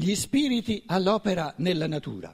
Gli 0.00 0.14
spiriti 0.14 0.84
all'opera 0.86 1.52
nella 1.56 1.88
natura. 1.88 2.32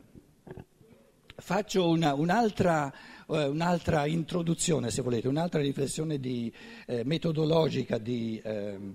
Faccio 1.34 1.88
una, 1.88 2.12
un'altra, 2.12 2.92
uh, 3.26 3.36
un'altra, 3.36 4.04
introduzione, 4.04 4.90
se 4.90 5.00
volete, 5.00 5.28
un'altra 5.28 5.62
riflessione 5.62 6.20
di, 6.20 6.52
eh, 6.84 7.04
metodologica 7.04 7.96
di, 7.96 8.38
eh, 8.44 8.94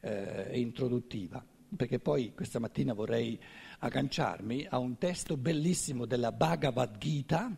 eh, 0.00 0.58
introduttiva, 0.58 1.44
perché 1.76 1.98
poi 1.98 2.32
questa 2.34 2.58
mattina 2.58 2.94
vorrei 2.94 3.38
agganciarmi 3.80 4.68
a 4.70 4.78
un 4.78 4.96
testo 4.96 5.36
bellissimo 5.36 6.06
della 6.06 6.32
Bhagavad 6.32 6.96
Gita, 6.96 7.54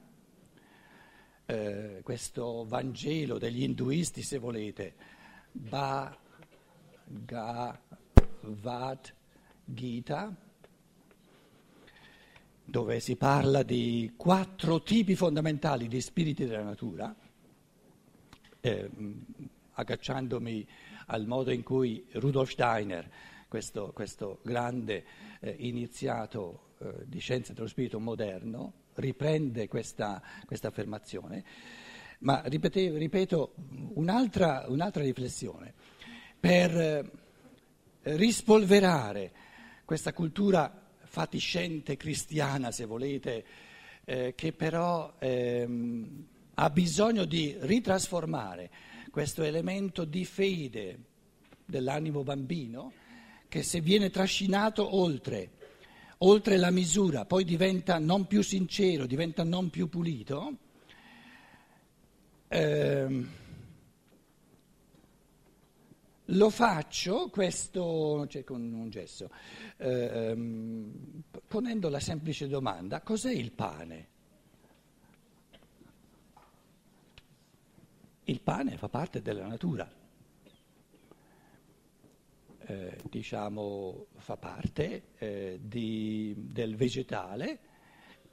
eh, 1.46 2.00
questo 2.02 2.64
Vangelo 2.66 3.38
degli 3.38 3.62
induisti, 3.62 4.22
se 4.22 4.38
volete, 4.38 4.94
Bhagavad 5.52 6.18
Gita, 9.72 10.34
dove 12.70 13.00
si 13.00 13.16
parla 13.16 13.64
di 13.64 14.12
quattro 14.16 14.80
tipi 14.80 15.16
fondamentali 15.16 15.88
di 15.88 16.00
spiriti 16.00 16.46
della 16.46 16.62
natura, 16.62 17.12
eh, 18.60 18.90
agganciandomi 19.72 20.66
al 21.06 21.26
modo 21.26 21.50
in 21.50 21.64
cui 21.64 22.06
Rudolf 22.12 22.50
Steiner, 22.50 23.10
questo, 23.48 23.90
questo 23.92 24.38
grande 24.44 25.04
eh, 25.40 25.56
iniziato 25.58 26.74
eh, 26.78 26.94
di 27.06 27.18
scienze 27.18 27.54
dello 27.54 27.66
spirito 27.66 27.98
moderno, 27.98 28.74
riprende 28.94 29.66
questa, 29.66 30.22
questa 30.46 30.68
affermazione, 30.68 31.44
ma 32.20 32.40
ripete, 32.44 32.96
ripeto 32.96 33.54
un'altra, 33.94 34.66
un'altra, 34.68 35.02
riflessione. 35.02 35.74
Per 36.38 36.76
eh, 36.76 37.10
rispolverare 38.02 39.32
questa 39.84 40.12
cultura 40.12 40.79
fatiscente 41.10 41.96
cristiana, 41.96 42.70
se 42.70 42.84
volete, 42.84 43.44
eh, 44.04 44.32
che 44.36 44.52
però 44.52 45.12
ehm, 45.18 46.24
ha 46.54 46.70
bisogno 46.70 47.24
di 47.24 47.56
ritrasformare 47.58 48.70
questo 49.10 49.42
elemento 49.42 50.04
di 50.04 50.24
fede 50.24 50.98
dell'animo 51.64 52.22
bambino 52.22 52.92
che 53.48 53.64
se 53.64 53.80
viene 53.80 54.10
trascinato 54.10 54.96
oltre, 54.96 55.50
oltre 56.18 56.56
la 56.56 56.70
misura, 56.70 57.24
poi 57.24 57.44
diventa 57.44 57.98
non 57.98 58.28
più 58.28 58.42
sincero, 58.42 59.06
diventa 59.06 59.42
non 59.42 59.68
più 59.68 59.88
pulito, 59.88 60.56
ehm, 62.46 63.28
lo 66.32 66.50
faccio 66.50 67.28
questo 67.28 68.26
cioè 68.28 68.44
con 68.44 68.72
un 68.72 68.90
gesso, 68.90 69.30
ehm, 69.76 71.22
ponendo 71.46 71.88
la 71.88 72.00
semplice 72.00 72.48
domanda, 72.48 73.00
cos'è 73.00 73.32
il 73.32 73.52
pane? 73.52 74.08
Il 78.24 78.40
pane 78.40 78.76
fa 78.76 78.88
parte 78.88 79.22
della 79.22 79.46
natura 79.46 79.90
eh, 82.70 82.96
diciamo, 83.10 84.06
fa 84.16 84.36
parte 84.36 85.02
eh, 85.18 85.58
di, 85.60 86.34
del 86.36 86.76
vegetale, 86.76 87.58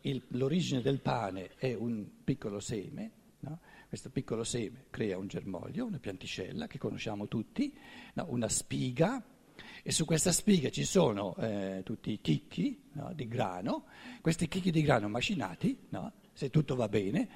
Il, 0.02 0.24
l'origine 0.30 0.82
del 0.82 1.02
pane 1.02 1.56
è 1.58 1.74
un 1.74 2.06
piccolo 2.24 2.60
seme, 2.60 3.12
no? 3.40 3.60
Questo 3.88 4.10
piccolo 4.10 4.44
seme 4.44 4.86
crea 4.90 5.18
un 5.18 5.28
germoglio, 5.28 5.86
una 5.86 6.00
pianticella 6.00 6.68
che 6.68 6.78
conosciamo 6.78 7.28
tutti, 7.28 7.74
no? 8.14 8.26
una 8.30 8.50
spiga, 8.50 9.24
e 9.82 9.92
su 9.92 10.06
questa 10.06 10.32
spiga 10.32 10.70
ci 10.70 10.84
sono 10.84 11.36
eh, 11.38 11.82
tutti 11.84 12.12
i 12.12 12.20
chicchi 12.22 12.90
no? 12.94 13.14
di 13.14 13.28
grano, 13.28 13.86
questi 14.22 14.48
chicchi 14.48 14.72
di 14.72 14.82
grano 14.82 15.08
macinati, 15.08 15.88
se 16.34 16.50
tutto 16.50 16.76
va 16.76 16.90
bene, 16.90 17.30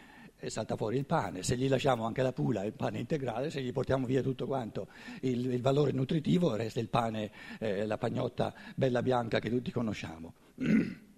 salta 0.49 0.75
fuori 0.75 0.97
il 0.97 1.05
pane, 1.05 1.43
se 1.43 1.55
gli 1.55 1.69
lasciamo 1.69 2.05
anche 2.05 2.21
la 2.21 2.33
pula, 2.33 2.63
il 2.63 2.73
pane 2.73 2.99
integrale, 2.99 3.49
se 3.49 3.61
gli 3.61 3.71
portiamo 3.71 4.05
via 4.05 4.21
tutto 4.21 4.45
quanto 4.45 4.89
il, 5.21 5.45
il 5.45 5.61
valore 5.61 5.91
nutritivo, 5.91 6.55
resta 6.55 6.79
il 6.79 6.89
pane, 6.89 7.31
eh, 7.59 7.85
la 7.85 7.97
pagnotta 7.97 8.53
bella 8.75 9.01
bianca 9.01 9.39
che 9.39 9.49
tutti 9.49 9.71
conosciamo. 9.71 10.33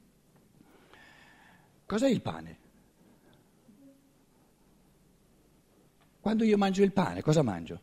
Cos'è 1.85 2.07
il 2.09 2.21
pane? 2.21 2.62
Quando 6.23 6.45
io 6.45 6.57
mangio 6.57 6.83
il 6.83 6.93
pane, 6.93 7.21
cosa 7.21 7.41
mangio? 7.41 7.81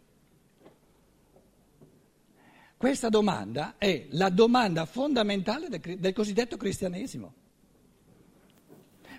Questa 2.75 3.11
domanda 3.11 3.75
è 3.77 4.06
la 4.12 4.31
domanda 4.31 4.87
fondamentale 4.87 5.69
del, 5.69 5.99
del 5.99 6.15
cosiddetto 6.15 6.56
cristianesimo. 6.56 7.34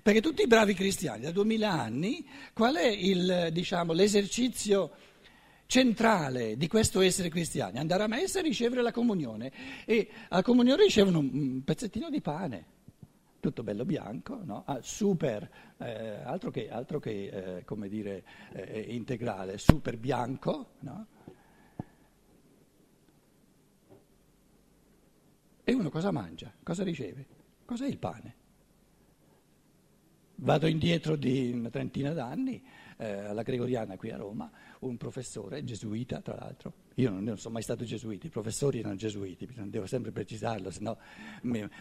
Perché 0.01 0.21
tutti 0.21 0.41
i 0.41 0.47
bravi 0.47 0.73
cristiani 0.73 1.21
da 1.21 1.29
duemila 1.29 1.69
anni, 1.69 2.27
qual 2.51 2.77
è 2.77 2.87
il, 2.87 3.49
diciamo, 3.51 3.93
l'esercizio 3.93 4.89
centrale 5.67 6.57
di 6.57 6.67
questo 6.67 6.99
essere 7.01 7.29
cristiani? 7.29 7.77
Andare 7.77 8.01
a 8.01 8.07
messa 8.07 8.39
e 8.39 8.41
ricevere 8.41 8.81
la 8.81 8.91
comunione. 8.91 9.51
E 9.85 10.09
alla 10.29 10.41
comunione 10.41 10.85
ricevono 10.85 11.19
un 11.19 11.63
pezzettino 11.63 12.09
di 12.09 12.21
pane, 12.21 12.65
tutto 13.41 13.63
bello 13.63 13.83
bianco, 13.83 14.39
no? 14.43 14.63
ah, 14.65 14.79
super, 14.81 15.49
eh, 15.77 16.21
altro 16.23 16.51
che, 16.51 16.69
altro 16.69 16.99
che 16.99 17.57
eh, 17.57 17.65
come 17.65 17.89
dire, 17.89 18.23
eh, 18.53 18.79
integrale, 18.79 19.57
super 19.57 19.97
bianco. 19.97 20.75
No? 20.79 21.07
E 25.63 25.73
uno 25.73 25.89
cosa 25.89 26.11
mangia? 26.11 26.53
Cosa 26.63 26.83
riceve? 26.83 27.25
Cos'è 27.65 27.87
il 27.87 27.97
pane? 27.97 28.35
Vado 30.35 30.67
indietro 30.67 31.15
di 31.15 31.51
una 31.51 31.69
trentina 31.69 32.13
d'anni, 32.13 32.63
eh, 32.97 33.25
alla 33.25 33.43
Gregoriana 33.43 33.97
qui 33.97 34.11
a 34.11 34.17
Roma, 34.17 34.49
un 34.81 34.97
professore 34.97 35.63
gesuita 35.63 36.21
tra 36.21 36.35
l'altro, 36.35 36.73
io 36.95 37.09
non, 37.09 37.23
non 37.23 37.37
sono 37.37 37.53
mai 37.53 37.63
stato 37.63 37.83
gesuita, 37.83 38.27
i 38.27 38.29
professori 38.29 38.79
erano 38.79 38.95
gesuiti, 38.95 39.47
devo 39.65 39.85
sempre 39.85 40.11
precisarlo, 40.11 40.71
se 40.71 40.79
no 40.81 40.97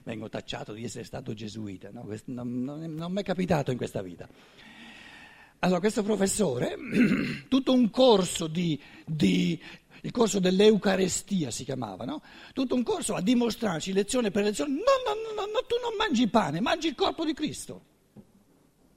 vengo 0.05 0.29
tacciato 0.29 0.73
di 0.73 0.85
essere 0.85 1.05
stato 1.05 1.33
gesuita, 1.33 1.91
no? 1.91 2.07
non, 2.27 2.63
non, 2.63 2.95
non 2.95 3.13
mi 3.13 3.21
è 3.21 3.25
capitato 3.25 3.71
in 3.71 3.77
questa 3.77 4.03
vita. 4.03 4.29
Allora 5.63 5.81
questo 5.81 6.03
professore, 6.03 6.77
tutto 7.49 7.73
un 7.73 7.91
corso 7.91 8.47
di, 8.47 8.81
di 9.05 9.61
il 10.03 10.11
corso 10.11 10.39
dell'Eucarestia 10.39 11.51
si 11.51 11.65
chiamava, 11.65 12.05
no? 12.05 12.23
Tutto 12.55 12.75
un 12.75 12.83
corso 12.83 13.15
a 13.15 13.21
dimostrarci 13.21 13.93
lezione 13.93 14.31
per 14.31 14.45
lezione, 14.45 14.73
no, 14.73 14.79
no, 14.79 15.13
no, 15.35 15.47
no, 15.47 15.61
tu 15.67 15.77
non 15.83 15.95
mangi 15.99 16.29
pane, 16.29 16.61
mangi 16.61 16.89
il 16.89 16.95
corpo 16.95 17.25
di 17.25 17.35
Cristo. 17.35 17.83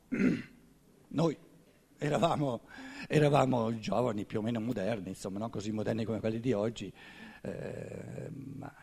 Noi 1.09 1.37
eravamo, 1.97 2.61
eravamo, 3.07 3.77
giovani 3.79 4.25
più 4.25 4.39
o 4.39 4.41
meno 4.41 4.59
moderni, 4.59 5.09
insomma, 5.09 5.39
non 5.39 5.49
così 5.49 5.71
moderni 5.71 6.05
come 6.05 6.19
quelli 6.19 6.39
di 6.39 6.53
oggi, 6.53 6.91
eh, 7.41 8.29
ma, 8.31 8.73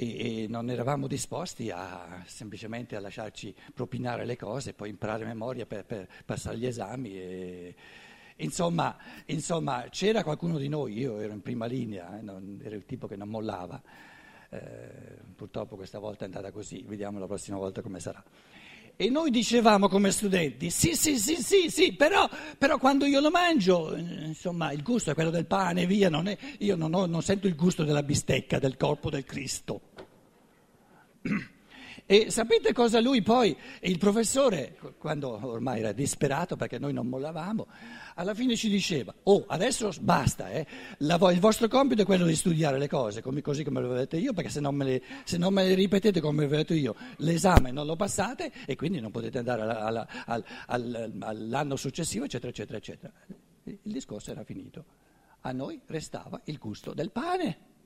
e, 0.00 0.42
e, 0.44 0.46
non 0.46 0.70
eravamo 0.70 1.08
disposti 1.08 1.70
a, 1.70 2.22
semplicemente 2.24 2.94
a 2.94 3.00
lasciarci 3.00 3.52
propinare 3.74 4.24
le 4.24 4.36
cose, 4.36 4.72
poi 4.72 4.90
imparare 4.90 5.24
memoria 5.24 5.66
per, 5.66 5.84
per 5.84 6.08
passare 6.24 6.56
gli 6.56 6.66
esami. 6.66 7.18
E, 7.18 7.74
insomma, 8.36 8.96
insomma, 9.26 9.86
c'era 9.90 10.22
qualcuno 10.22 10.58
di 10.58 10.68
noi, 10.68 10.96
io 10.98 11.18
ero 11.18 11.32
in 11.32 11.42
prima 11.42 11.66
linea, 11.66 12.16
eh, 12.16 12.22
non, 12.22 12.60
ero 12.62 12.76
il 12.76 12.84
tipo 12.84 13.08
che 13.08 13.16
non 13.16 13.28
mollava. 13.28 13.82
Eh, 14.50 15.18
purtroppo 15.34 15.74
questa 15.74 15.98
volta 15.98 16.22
è 16.22 16.26
andata 16.26 16.52
così, 16.52 16.84
vediamo 16.86 17.18
la 17.18 17.26
prossima 17.26 17.56
volta 17.56 17.82
come 17.82 17.98
sarà. 17.98 18.22
E 19.00 19.10
noi 19.10 19.30
dicevamo 19.30 19.88
come 19.88 20.10
studenti, 20.10 20.70
sì, 20.70 20.96
sì, 20.96 21.20
sì, 21.20 21.36
sì, 21.36 21.70
sì, 21.70 21.92
però, 21.92 22.28
però 22.58 22.78
quando 22.78 23.04
io 23.04 23.20
lo 23.20 23.30
mangio, 23.30 23.94
insomma, 23.94 24.72
il 24.72 24.82
gusto 24.82 25.12
è 25.12 25.14
quello 25.14 25.30
del 25.30 25.46
pane, 25.46 25.86
via, 25.86 26.10
non 26.10 26.26
è, 26.26 26.36
io 26.58 26.74
non, 26.74 26.92
ho, 26.94 27.06
non 27.06 27.22
sento 27.22 27.46
il 27.46 27.54
gusto 27.54 27.84
della 27.84 28.02
bistecca, 28.02 28.58
del 28.58 28.76
corpo 28.76 29.08
del 29.08 29.24
Cristo. 29.24 29.82
E 32.10 32.30
sapete 32.30 32.72
cosa 32.72 33.00
lui 33.00 33.20
poi, 33.20 33.54
il 33.82 33.98
professore, 33.98 34.78
quando 34.96 35.38
ormai 35.46 35.80
era 35.80 35.92
disperato 35.92 36.56
perché 36.56 36.78
noi 36.78 36.94
non 36.94 37.06
mollavamo, 37.06 37.66
alla 38.14 38.32
fine 38.32 38.56
ci 38.56 38.70
diceva, 38.70 39.14
oh 39.24 39.44
adesso 39.46 39.92
basta, 40.00 40.48
eh, 40.48 40.66
la, 41.00 41.18
il 41.30 41.38
vostro 41.38 41.68
compito 41.68 42.00
è 42.00 42.04
quello 42.06 42.24
di 42.24 42.34
studiare 42.34 42.78
le 42.78 42.88
cose 42.88 43.20
come, 43.20 43.42
così 43.42 43.62
come 43.62 43.82
le 43.82 43.86
ho 43.88 43.92
dette 43.92 44.16
io, 44.16 44.32
perché 44.32 44.48
se 44.48 44.60
non, 44.60 44.78
le, 44.78 45.02
se 45.24 45.36
non, 45.36 45.52
me 45.52 45.68
le, 45.68 45.74
ripetete 45.74 46.18
come 46.22 46.46
ho 46.46 46.48
detto 46.48 46.72
io, 46.72 46.96
l'esame 47.16 47.72
non 47.72 47.84
lo 47.84 47.94
passate 47.94 48.52
e 48.64 48.74
quindi 48.74 49.00
non 49.00 49.10
potete 49.10 49.36
andare 49.36 49.60
alla, 49.60 49.80
alla, 49.80 50.08
al, 50.24 50.44
al, 50.68 51.12
all'anno 51.18 51.76
successivo, 51.76 52.24
eccetera, 52.24 52.48
eccetera, 52.48 52.78
eccetera. 52.78 53.12
Il 53.64 53.92
discorso 53.92 54.30
era 54.30 54.44
finito. 54.44 54.82
A 55.42 55.52
noi 55.52 55.78
restava 55.84 56.40
il 56.44 56.56
gusto 56.56 56.94
del 56.94 57.10
pane 57.10 57.76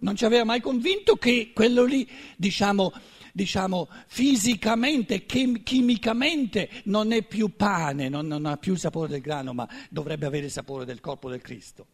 non 0.00 0.16
ci 0.16 0.24
aveva 0.24 0.44
mai 0.44 0.60
convinto 0.60 1.16
che 1.16 1.52
quello 1.54 1.84
lì, 1.84 2.08
diciamo, 2.36 2.92
diciamo 3.32 3.88
fisicamente, 4.06 5.26
chem- 5.26 5.62
chimicamente 5.62 6.68
non 6.84 7.12
è 7.12 7.22
più 7.22 7.54
pane, 7.56 8.08
non, 8.08 8.26
non, 8.26 8.46
ha 8.46 8.56
più 8.56 8.72
il 8.72 8.78
sapore 8.78 9.08
del 9.08 9.20
grano, 9.20 9.52
ma 9.52 9.68
dovrebbe 9.90 10.26
avere 10.26 10.46
il 10.46 10.52
sapore 10.52 10.84
del 10.84 11.00
corpo 11.00 11.28
del 11.28 11.40
Cristo. 11.40 11.86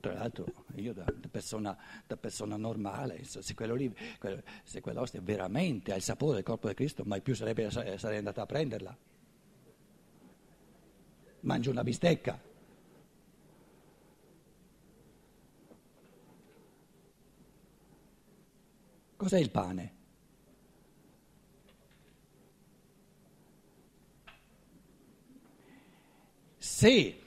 Tra 0.00 0.14
l'altro 0.14 0.46
io 0.76 0.94
da, 0.94 1.04
da, 1.04 1.28
persona, 1.30 1.76
da 2.06 2.16
persona, 2.16 2.56
normale, 2.56 3.22
se, 3.24 3.54
quello 3.54 3.74
lì, 3.74 3.94
se 4.64 4.80
quell'ostia 4.80 5.20
veramente 5.22 5.92
ha 5.92 5.96
il 5.96 6.02
sapore 6.02 6.36
del 6.36 6.42
corpo 6.42 6.68
di 6.68 6.74
Cristo, 6.74 7.02
mai 7.04 7.20
più 7.20 7.34
sarebbe, 7.34 7.70
sarei 7.70 8.16
andato 8.16 8.40
a 8.40 8.46
prenderla. 8.46 8.96
Mangio 11.40 11.70
una 11.70 11.82
bistecca. 11.82 12.49
Cos'è 19.20 19.38
il 19.38 19.50
pane? 19.50 19.94
Se 26.56 27.20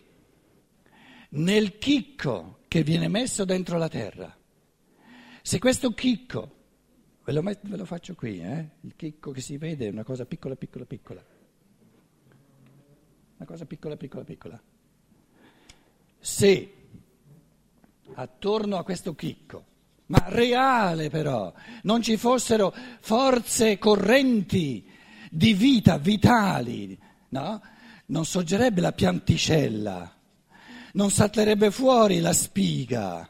nel 1.30 1.78
chicco 1.78 2.62
che 2.68 2.82
viene 2.82 3.08
messo 3.10 3.46
dentro 3.46 3.78
la 3.78 3.90
terra, 3.90 4.36
se 5.44 5.60
questo 5.60 5.94
chicco, 5.94 6.56
ve 7.24 7.32
lo, 7.32 7.44
met, 7.44 7.60
ve 7.62 7.78
lo 7.78 7.86
faccio 7.86 8.16
qui, 8.16 8.42
eh? 8.42 8.70
il 8.82 8.96
chicco 8.96 9.30
che 9.30 9.42
si 9.42 9.58
vede 9.58 9.86
è 9.86 9.92
una 9.92 10.04
cosa 10.04 10.26
piccola, 10.26 10.56
piccola, 10.56 10.86
piccola, 10.86 11.24
una 13.36 13.46
cosa 13.46 13.66
piccola, 13.68 13.96
piccola, 13.96 14.24
piccola, 14.24 14.64
se 16.18 16.74
attorno 18.16 18.78
a 18.78 18.84
questo 18.84 19.14
chicco 19.14 19.73
ma 20.08 20.24
reale 20.28 21.10
però, 21.10 21.54
non 21.84 22.02
ci 22.02 22.18
fossero 22.18 22.74
forze 23.02 23.78
correnti 23.78 24.86
di 25.30 25.54
vita 25.54 25.98
vitali, 25.98 26.98
no? 27.30 27.62
Non 28.08 28.26
sorgerebbe 28.26 28.82
la 28.82 28.92
pianticella, 28.92 30.16
non 30.94 31.10
salterebbe 31.10 31.72
fuori 31.72 32.20
la 32.20 32.34
spiga. 32.34 33.28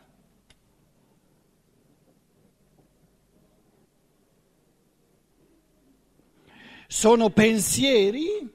Sono 6.88 7.30
pensieri 7.30 8.52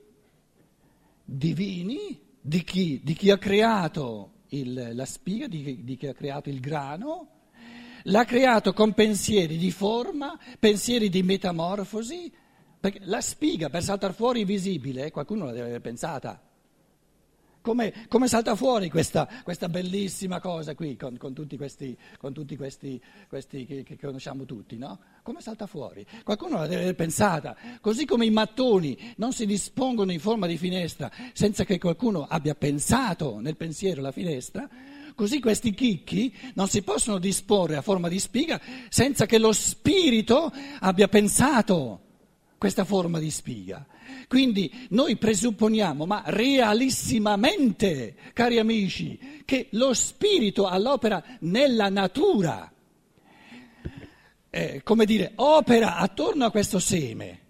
divini 1.24 2.20
di 2.40 2.62
chi, 2.62 3.00
di 3.02 3.14
chi 3.14 3.30
ha 3.30 3.38
creato 3.38 4.32
il, 4.48 4.90
la 4.94 5.04
spiga, 5.04 5.46
di, 5.46 5.82
di 5.82 5.96
chi 5.96 6.06
ha 6.06 6.14
creato 6.14 6.48
il 6.48 6.60
grano 6.60 7.37
l'ha 8.08 8.24
creato 8.24 8.72
con 8.72 8.92
pensieri 8.92 9.56
di 9.56 9.70
forma, 9.70 10.38
pensieri 10.58 11.08
di 11.08 11.22
metamorfosi, 11.22 12.32
perché 12.80 13.00
la 13.04 13.20
spiga 13.20 13.70
per 13.70 13.82
saltare 13.82 14.12
fuori 14.12 14.44
visibile, 14.44 15.10
qualcuno 15.10 15.46
la 15.46 15.52
deve 15.52 15.68
aver 15.68 15.80
pensata. 15.80 16.42
Come, 17.60 18.06
come 18.08 18.28
salta 18.28 18.54
fuori 18.54 18.88
questa, 18.88 19.28
questa, 19.42 19.68
bellissima 19.68 20.40
cosa 20.40 20.74
qui 20.74 20.96
con, 20.96 21.18
con 21.18 21.34
tutti 21.34 21.56
questi, 21.56 21.94
con 22.16 22.32
tutti 22.32 22.56
questi, 22.56 23.02
questi 23.28 23.66
che, 23.66 23.82
che, 23.82 23.98
conosciamo 23.98 24.44
tutti, 24.44 24.78
no? 24.78 24.98
Come 25.22 25.42
salta 25.42 25.66
fuori? 25.66 26.06
Qualcuno 26.22 26.58
la 26.58 26.66
deve 26.66 26.82
aver 26.82 26.94
pensata. 26.94 27.56
Così 27.80 28.06
come 28.06 28.24
i 28.24 28.30
mattoni 28.30 28.96
non 29.16 29.32
si 29.32 29.44
dispongono 29.44 30.12
in 30.12 30.20
forma 30.20 30.46
di 30.46 30.56
finestra 30.56 31.10
senza 31.34 31.64
che 31.64 31.78
qualcuno 31.78 32.26
abbia 32.26 32.54
pensato 32.54 33.38
nel 33.40 33.56
pensiero 33.56 34.00
la 34.00 34.12
finestra, 34.12 34.66
Così 35.18 35.40
questi 35.40 35.74
chicchi 35.74 36.32
non 36.54 36.68
si 36.68 36.82
possono 36.82 37.18
disporre 37.18 37.74
a 37.74 37.82
forma 37.82 38.06
di 38.06 38.20
spiga 38.20 38.60
senza 38.88 39.26
che 39.26 39.38
lo 39.38 39.50
spirito 39.50 40.52
abbia 40.78 41.08
pensato 41.08 42.02
questa 42.56 42.84
forma 42.84 43.18
di 43.18 43.28
spiga. 43.28 43.84
Quindi 44.28 44.72
noi 44.90 45.16
presupponiamo, 45.16 46.06
ma 46.06 46.22
realissimamente, 46.26 48.14
cari 48.32 48.60
amici, 48.60 49.42
che 49.44 49.66
lo 49.70 49.92
spirito 49.92 50.68
all'opera 50.68 51.20
nella 51.40 51.88
natura, 51.88 52.72
eh, 54.50 54.82
come 54.84 55.04
dire, 55.04 55.32
opera 55.34 55.96
attorno 55.96 56.44
a 56.44 56.52
questo 56.52 56.78
seme. 56.78 57.40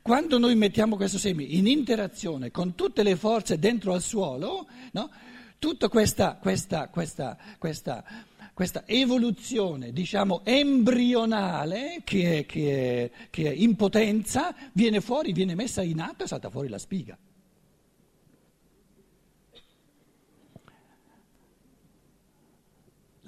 Quando 0.00 0.38
noi 0.38 0.54
mettiamo 0.54 0.94
questo 0.94 1.18
seme 1.18 1.42
in 1.42 1.66
interazione 1.66 2.52
con 2.52 2.76
tutte 2.76 3.02
le 3.02 3.16
forze 3.16 3.58
dentro 3.58 3.94
al 3.94 4.00
suolo, 4.00 4.68
no? 4.92 5.10
Tutta 5.58 5.88
questa, 5.88 6.36
questa, 6.36 6.88
questa, 6.88 7.36
questa, 7.58 8.84
evoluzione, 8.86 9.92
diciamo, 9.92 10.44
embrionale 10.44 12.02
che 12.04 12.38
è, 12.38 12.46
che, 12.46 13.10
è, 13.12 13.28
che 13.30 13.50
è 13.50 13.52
in 13.52 13.74
potenza, 13.74 14.54
viene 14.72 15.00
fuori, 15.00 15.32
viene 15.32 15.54
messa 15.54 15.82
in 15.82 16.00
atto 16.00 16.24
e 16.24 16.26
salta 16.26 16.50
fuori 16.50 16.68
la 16.68 16.78
spiga. 16.78 17.18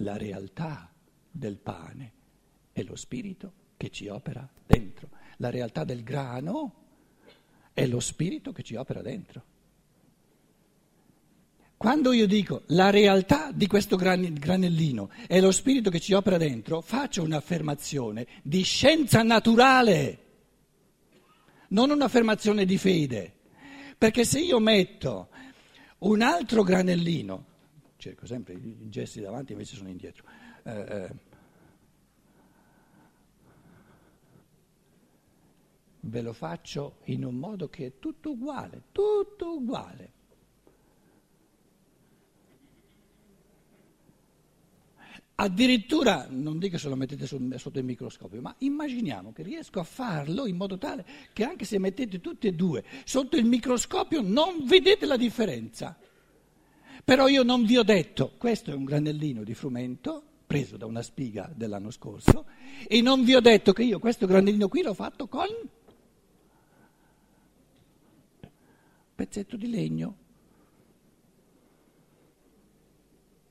La 0.01 0.17
realtà 0.17 0.93
del 1.31 1.57
pane 1.57 2.13
è 2.73 2.83
lo 2.83 2.95
spirito 2.95 3.53
che 3.77 3.91
ci 3.91 4.09
opera 4.09 4.49
dentro. 4.67 5.09
La 5.39 5.51
realtà 5.51 5.85
del 5.85 6.03
grano 6.03 6.75
è 7.73 7.87
lo 7.87 8.01
spirito 8.01 8.53
che 8.53 8.63
ci 8.63 8.75
opera 8.75 9.03
dentro. 9.03 9.57
Quando 11.79 12.13
io 12.13 12.27
dico 12.27 12.63
la 12.67 12.91
realtà 12.91 13.53
di 13.53 13.69
questo 13.69 13.95
granellino 13.95 15.11
è 15.29 15.41
lo 15.41 15.53
spirito 15.53 15.91
che 15.91 16.01
ci 16.01 16.13
opera 16.13 16.37
dentro, 16.37 16.81
faccio 16.81 17.23
un'affermazione 17.23 18.27
di 18.43 18.63
scienza 18.63 19.23
naturale, 19.23 20.19
non 21.69 21.91
un'affermazione 21.91 22.65
di 22.65 22.77
fede. 22.79 23.33
Perché 23.97 24.25
se 24.25 24.41
io 24.41 24.59
metto 24.59 25.29
un 25.99 26.21
altro 26.21 26.65
granellino, 26.65 27.45
cerco 27.97 28.27
sempre 28.27 28.55
i 28.55 28.89
gesti 28.89 29.21
davanti, 29.21 29.53
invece 29.53 29.77
sono 29.77 29.89
indietro. 29.89 30.25
Eh, 30.65 30.81
eh, 30.81 31.11
ve 36.01 36.23
lo 36.23 36.33
faccio 36.33 36.97
in 37.05 37.25
un 37.25 37.37
modo 37.37 37.69
che 37.69 37.87
è 37.87 37.93
tutto 38.01 38.33
uguale, 38.33 38.83
tutto 38.91 39.59
uguale. 39.59 40.17
Addirittura, 45.41 46.27
non 46.29 46.59
dico 46.59 46.79
se 46.79 46.89
lo 46.89 46.97
mettete 46.97 47.25
sotto 47.25 47.79
il 47.79 47.85
microscopio, 47.85 48.41
ma 48.41 48.53
immaginiamo 48.59 49.33
che 49.33 49.45
riesco 49.45 49.79
a 49.79 49.85
farlo 49.85 50.47
in 50.47 50.57
modo 50.57 50.79
tale 50.79 51.07
che 51.33 51.45
anche 51.45 51.65
se 51.65 51.79
mettete 51.79 52.21
tutti 52.21 52.49
e 52.49 52.55
due 52.55 52.83
sotto 53.05 53.37
il 53.37 53.45
microscopio 53.45 54.21
non 54.21 54.65
vedete 54.65 55.07
la 55.07 55.17
differenza. 55.17 55.97
Però 57.05 57.29
io 57.29 57.45
non 57.45 57.65
vi 57.65 57.77
ho 57.79 57.85
detto, 57.85 58.33
questo 58.37 58.73
è 58.73 58.75
un 58.75 58.83
granellino 58.83 59.45
di 59.45 59.55
frumento 59.55 60.25
preso 60.45 60.77
da 60.77 60.87
una 60.87 61.03
spiga 61.03 61.49
dell'anno 61.55 61.93
scorso 61.93 62.47
e 62.89 63.01
non 63.01 63.23
vi 63.23 63.37
ho 63.37 63.41
detto 63.41 63.73
che 63.73 63.85
io 63.85 64.01
questo 64.01 64.27
granellino 64.27 64.67
qui 64.67 64.83
l'ho 64.83 64.95
fatto 64.95 65.29
con 65.29 65.47
pezzetto 69.15 69.57
di 69.57 69.71
legno. 69.71 70.17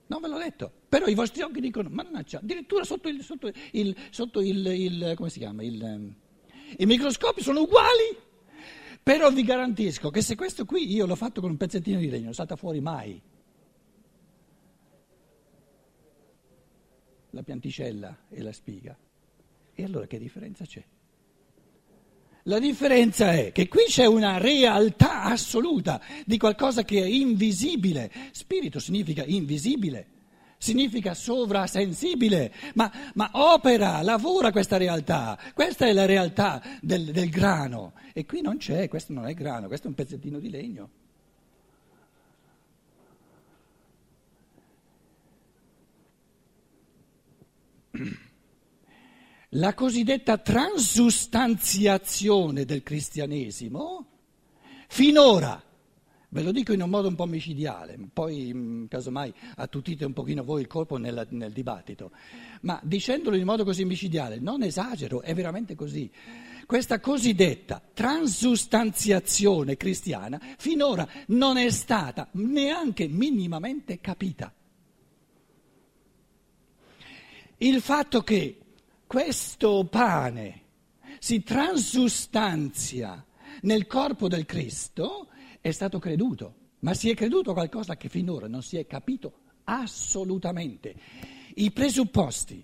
Non 0.07 0.19
ve 0.19 0.27
l'ho 0.27 0.37
detto, 0.37 0.71
però 0.89 1.07
i 1.07 1.13
vostri 1.13 1.41
occhi 1.41 1.59
dicono, 1.59 1.89
mannaggia, 1.89 2.39
addirittura 2.39 2.83
sotto 2.83 3.09
il, 3.09 3.21
sotto 3.21 3.51
il, 3.71 3.95
sotto 4.09 4.39
il, 4.39 4.65
il 4.65 5.13
come 5.15 5.29
si 5.29 5.39
chiama, 5.39 5.63
il, 5.63 5.83
ehm, 5.83 6.15
i 6.77 6.85
microscopi 6.85 7.41
sono 7.41 7.61
uguali. 7.61 8.25
Però 9.03 9.31
vi 9.31 9.43
garantisco 9.43 10.09
che 10.09 10.21
se 10.21 10.35
questo 10.35 10.65
qui 10.65 10.91
io 10.91 11.05
l'ho 11.05 11.15
fatto 11.15 11.39
con 11.39 11.51
un 11.51 11.57
pezzettino 11.57 11.99
di 11.99 12.09
legno, 12.09 12.25
non 12.25 12.33
salta 12.33 12.55
fuori 12.55 12.81
mai. 12.81 13.21
La 17.29 17.43
pianticella 17.43 18.25
e 18.29 18.41
la 18.41 18.51
spiga. 18.51 18.97
E 19.73 19.83
allora 19.83 20.07
che 20.07 20.19
differenza 20.19 20.65
c'è? 20.65 20.83
La 22.43 22.59
differenza 22.59 23.33
è 23.33 23.51
che 23.51 23.67
qui 23.67 23.83
c'è 23.87 24.05
una 24.05 24.37
realtà 24.37 25.23
assoluta 25.23 26.01
di 26.25 26.37
qualcosa 26.37 26.83
che 26.83 27.01
è 27.01 27.05
invisibile. 27.05 28.11
Spirito 28.31 28.79
significa 28.79 29.23
invisibile, 29.25 30.16
significa 30.57 31.13
sovrasensibile, 31.13 32.53
ma, 32.73 32.91
ma 33.13 33.29
opera, 33.33 34.01
lavora 34.01 34.51
questa 34.51 34.77
realtà. 34.77 35.37
Questa 35.53 35.85
è 35.85 35.93
la 35.93 36.05
realtà 36.05 36.61
del, 36.81 37.11
del 37.11 37.29
grano. 37.29 37.93
E 38.13 38.25
qui 38.25 38.41
non 38.41 38.57
c'è, 38.57 38.87
questo 38.87 39.13
non 39.13 39.27
è 39.27 39.33
grano, 39.33 39.67
questo 39.67 39.87
è 39.87 39.89
un 39.89 39.95
pezzettino 39.95 40.39
di 40.39 40.49
legno. 40.49 40.89
La 49.51 49.73
cosiddetta 49.73 50.37
transustanziazione 50.37 52.65
del 52.65 52.83
cristianesimo 52.83 54.05
finora, 54.89 55.63
ve 56.29 56.43
lo 56.43 56.51
dico 56.51 56.73
in 56.73 56.81
un 56.81 56.89
modo 56.89 57.07
un 57.07 57.15
po' 57.15 57.25
micidiale, 57.25 57.97
poi 58.11 58.51
mm, 58.53 58.85
casomai 58.85 59.33
attutite 59.55 60.05
un 60.05 60.13
pochino 60.13 60.43
voi 60.43 60.61
il 60.61 60.67
colpo 60.67 60.97
nel, 60.97 61.27
nel 61.31 61.51
dibattito, 61.51 62.11
ma 62.61 62.79
dicendolo 62.83 63.35
in 63.35 63.45
modo 63.45 63.63
così 63.63 63.85
micidiale, 63.85 64.39
non 64.39 64.63
esagero, 64.63 65.21
è 65.21 65.33
veramente 65.33 65.75
così. 65.75 66.11
Questa 66.65 66.99
cosiddetta 66.99 67.81
transustanziazione 67.93 69.77
cristiana 69.77 70.39
finora 70.57 71.07
non 71.27 71.57
è 71.57 71.69
stata 71.69 72.27
neanche 72.31 73.07
minimamente 73.07 73.99
capita. 73.99 74.51
il 77.59 77.81
fatto 77.81 78.21
che 78.21 78.57
questo 79.07 79.87
pane 79.89 80.61
si 81.19 81.41
transustanzia 81.41 83.23
nel 83.61 83.87
corpo 83.87 84.27
del 84.27 84.45
Cristo 84.45 85.27
è 85.61 85.71
stato 85.71 85.99
creduto, 85.99 86.55
ma 86.79 86.93
si 86.93 87.09
è 87.09 87.15
creduto 87.15 87.53
qualcosa 87.53 87.97
che 87.97 88.09
finora 88.09 88.47
non 88.47 88.61
si 88.61 88.77
è 88.77 88.85
capito 88.85 89.39
assolutamente. 89.63 90.95
I 91.55 91.71
presupposti 91.71 92.63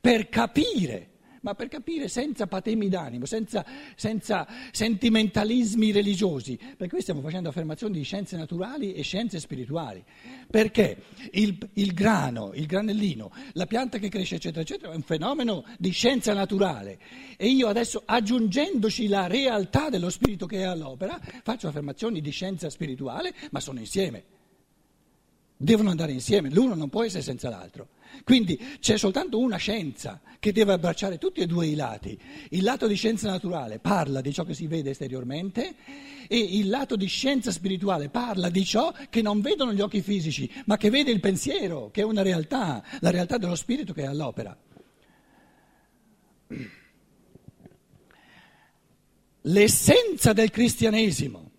per 0.00 0.28
capire 0.28 1.11
ma 1.42 1.54
per 1.54 1.68
capire 1.68 2.08
senza 2.08 2.46
patemi 2.46 2.88
d'animo, 2.88 3.26
senza, 3.26 3.64
senza, 3.94 4.46
sentimentalismi 4.70 5.92
religiosi, 5.92 6.56
perché 6.56 6.88
qui 6.88 7.02
stiamo 7.02 7.20
facendo 7.20 7.48
affermazioni 7.48 7.98
di 7.98 8.02
scienze 8.02 8.36
naturali 8.36 8.94
e 8.94 9.02
scienze 9.02 9.38
spirituali, 9.38 10.02
perché 10.50 11.02
il, 11.32 11.56
il 11.74 11.92
grano, 11.92 12.52
il 12.54 12.66
granellino, 12.66 13.30
la 13.52 13.66
pianta 13.66 13.98
che 13.98 14.08
cresce, 14.08 14.36
eccetera, 14.36 14.62
eccetera, 14.62 14.92
è 14.92 14.96
un 14.96 15.02
fenomeno 15.02 15.64
di 15.78 15.90
scienza 15.90 16.32
naturale. 16.32 16.98
E 17.36 17.48
io 17.48 17.68
adesso 17.68 18.02
aggiungendoci 18.04 19.08
la 19.08 19.26
realtà 19.26 19.90
dello 19.90 20.10
spirito 20.10 20.46
che 20.46 20.58
è 20.58 20.62
all'opera, 20.62 21.20
faccio 21.42 21.68
affermazioni 21.68 22.20
di 22.20 22.30
scienza 22.30 22.70
spirituale, 22.70 23.34
ma 23.50 23.60
sono 23.60 23.80
insieme. 23.80 24.24
Devono 25.56 25.90
andare 25.90 26.12
insieme, 26.12 26.50
l'uno 26.50 26.74
non 26.74 26.88
può 26.88 27.04
essere 27.04 27.22
senza 27.22 27.48
l'altro. 27.48 27.88
Quindi 28.24 28.58
c'è 28.80 28.96
soltanto 28.96 29.38
una 29.38 29.56
scienza 29.56 30.20
che 30.38 30.52
deve 30.52 30.72
abbracciare 30.72 31.18
tutti 31.18 31.40
e 31.40 31.46
due 31.46 31.66
i 31.66 31.74
lati. 31.74 32.18
Il 32.50 32.64
lato 32.64 32.88
di 32.88 32.96
scienza 32.96 33.30
naturale 33.30 33.78
parla 33.78 34.20
di 34.20 34.32
ciò 34.32 34.42
che 34.42 34.54
si 34.54 34.66
vede 34.66 34.90
esteriormente 34.90 35.74
e 36.26 36.38
il 36.38 36.68
lato 36.68 36.96
di 36.96 37.06
scienza 37.06 37.52
spirituale 37.52 38.08
parla 38.08 38.48
di 38.48 38.64
ciò 38.64 38.92
che 39.08 39.22
non 39.22 39.40
vedono 39.40 39.72
gli 39.72 39.80
occhi 39.80 40.02
fisici, 40.02 40.50
ma 40.64 40.76
che 40.76 40.90
vede 40.90 41.12
il 41.12 41.20
pensiero, 41.20 41.90
che 41.92 42.00
è 42.00 42.04
una 42.04 42.22
realtà, 42.22 42.82
la 43.00 43.10
realtà 43.10 43.38
dello 43.38 43.54
spirito 43.54 43.92
che 43.92 44.02
è 44.02 44.06
all'opera. 44.06 44.56
L'essenza 49.42 50.32
del 50.32 50.50
cristianesimo 50.50 51.51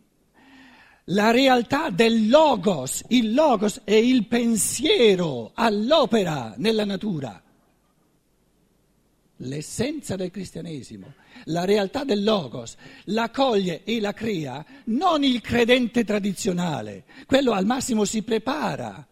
la 1.05 1.31
realtà 1.31 1.89
del 1.89 2.29
logos, 2.29 3.03
il 3.09 3.33
logos 3.33 3.81
è 3.83 3.93
il 3.93 4.25
pensiero 4.27 5.51
all'opera 5.53 6.53
nella 6.57 6.85
natura. 6.85 7.41
L'essenza 9.37 10.15
del 10.15 10.31
cristianesimo, 10.31 11.15
la 11.45 11.65
realtà 11.65 12.05
del 12.05 12.23
logos, 12.23 12.77
la 13.05 13.29
coglie 13.29 13.83
e 13.83 13.99
la 13.99 14.13
crea 14.13 14.63
non 14.85 15.23
il 15.23 15.41
credente 15.41 16.05
tradizionale, 16.05 17.03
quello 17.25 17.51
al 17.51 17.65
massimo 17.65 18.05
si 18.05 18.23
prepara. 18.23 19.05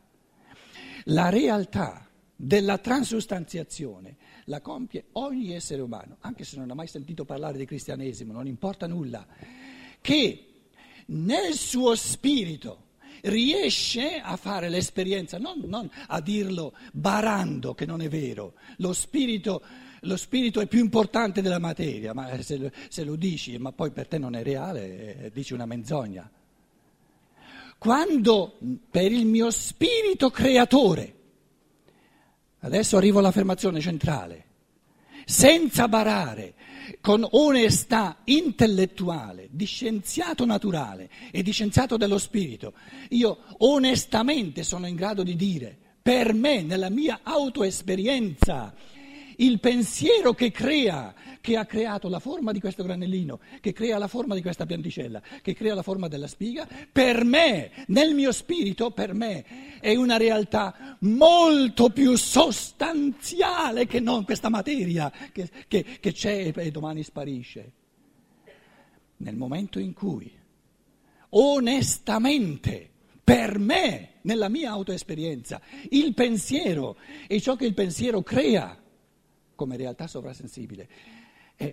La 1.05 1.29
realtà 1.29 2.07
della 2.36 2.77
transustanziazione 2.77 4.17
la 4.45 4.62
compie 4.62 5.05
ogni 5.13 5.53
essere 5.53 5.81
umano, 5.81 6.17
anche 6.21 6.43
se 6.43 6.57
non 6.57 6.69
ha 6.71 6.74
mai 6.74 6.88
sentito 6.88 7.25
parlare 7.25 7.57
di 7.57 7.65
cristianesimo, 7.65 8.31
non 8.31 8.48
importa 8.48 8.88
nulla, 8.88 9.25
che 10.00 10.50
nel 11.11 11.53
suo 11.53 11.95
spirito 11.95 12.89
riesce 13.21 14.19
a 14.19 14.35
fare 14.35 14.69
l'esperienza, 14.69 15.37
non, 15.37 15.61
non, 15.65 15.89
a 16.07 16.21
dirlo 16.21 16.73
barando 16.91 17.73
che 17.73 17.85
non 17.85 18.01
è 18.01 18.09
vero, 18.09 18.53
lo 18.77 18.93
spirito, 18.93 19.61
lo 20.01 20.17
spirito 20.17 20.59
è 20.59 20.67
più 20.67 20.79
importante 20.79 21.41
della 21.41 21.59
materia, 21.59 22.13
ma 22.13 22.41
se, 22.41 22.71
se, 22.89 23.03
lo 23.03 23.15
dici 23.15 23.57
ma 23.57 23.71
poi 23.71 23.91
per 23.91 24.07
te 24.07 24.17
non 24.17 24.35
è 24.35 24.43
reale, 24.43 25.25
eh, 25.25 25.31
dici 25.31 25.53
una 25.53 25.65
menzogna. 25.65 26.29
Quando 27.77 28.57
per 28.89 29.11
il 29.11 29.25
mio 29.25 29.49
spirito 29.51 30.29
creatore, 30.29 31.15
adesso 32.59 32.97
arrivo 32.97 33.19
all'affermazione 33.19 33.79
centrale, 33.79 34.45
senza 35.31 35.88
barare, 35.88 36.55
con 37.00 37.25
onestà 37.31 38.17
intellettuale, 38.25 39.47
di 39.50 39.63
scienziato 39.63 40.45
naturale 40.45 41.09
e 41.31 41.41
di 41.41 41.51
scienziato 41.51 41.95
dello 41.95 42.17
spirito, 42.17 42.73
io 43.11 43.38
onestamente 43.59 44.63
sono 44.63 44.88
in 44.88 44.95
grado 44.95 45.23
di 45.23 45.38
dire, 45.38 45.77
per 46.01 46.33
me, 46.33 46.63
nella 46.63 46.89
mia 46.89 47.21
autoesperienza, 47.23 48.73
il 49.41 49.60
pensiero 49.60 50.33
che 50.33 50.51
crea, 50.51 51.13
che 51.41 51.57
ha 51.57 51.65
creato 51.65 52.10
la 52.10 52.19
forma 52.19 52.51
di 52.51 52.60
questo 52.60 52.83
granellino, 52.83 53.39
che 53.60 53.74
crea 53.74 53.98
la 53.98 54.07
forma 54.07 54.36
di 54.36 54.41
questa 54.41 54.65
pianticella, 54.65 55.21
che 55.41 55.53
crea 55.53 55.74
la 55.74 55.81
forma 55.81 56.07
della 56.07 56.27
spiga, 56.27 56.67
per 56.91 57.24
me, 57.24 57.71
nel 57.88 58.13
mio 58.13 58.31
spirito, 58.31 58.91
per 58.91 59.13
me 59.13 59.79
è 59.79 59.95
una 59.95 60.17
realtà 60.17 60.98
molto 61.00 61.89
più 61.89 62.15
sostanziale 62.15 63.88
che 63.88 64.00
non 64.00 64.25
questa 64.25 64.50
materia 64.50 65.12
che, 65.31 65.50
che, 65.67 65.83
che 66.00 66.12
c'è 66.13 66.51
e 66.55 66.71
domani 66.71 67.03
sparisce. 67.03 67.71
Nel 69.17 69.36
momento 69.36 69.79
in 69.79 69.93
cui 69.93 70.31
onestamente 71.29 72.89
per 73.24 73.60
me, 73.60 74.10
nella 74.21 74.50
mia 74.50 74.71
autoesperienza, 74.71 75.62
il 75.89 76.13
pensiero 76.13 76.98
e 77.27 77.39
ciò 77.39 77.55
che 77.55 77.65
il 77.65 77.74
pensiero 77.74 78.21
crea 78.21 78.80
come 79.61 79.77
realtà 79.77 80.07
sovrasensibile, 80.07 80.89
è 81.55 81.71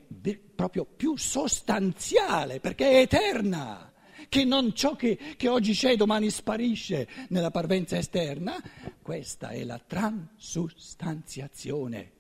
proprio 0.55 0.85
più 0.85 1.17
sostanziale 1.17 2.61
perché 2.61 2.91
è 2.91 2.99
eterna, 2.99 3.91
che 4.29 4.45
non 4.45 4.75
ciò 4.75 4.95
che, 4.95 5.17
che 5.39 5.49
oggi 5.49 5.73
c'è 5.73 5.93
e 5.93 5.97
domani 5.97 6.29
sparisce 6.29 7.09
nella 7.29 7.51
parvenza 7.51 7.97
esterna, 7.97 8.63
questa 9.01 9.49
è 9.49 9.65
la 9.65 9.79
transustanziazione 9.79 12.11